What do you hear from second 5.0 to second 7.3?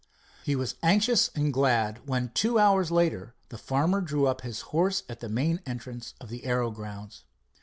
at the main entrance to the aero grounds.